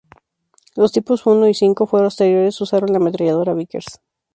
[0.75, 4.01] Los tipos I y V posteriores usaron la ametralladora Vickers.